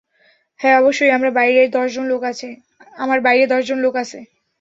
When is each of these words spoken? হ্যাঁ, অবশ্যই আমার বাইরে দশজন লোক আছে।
হ্যাঁ, 0.59 0.77
অবশ্যই 0.77 1.11
আমার 1.15 1.31
বাইরে 1.31 1.61
দশজন 3.47 3.77
লোক 3.83 3.93
আছে। 3.95 4.19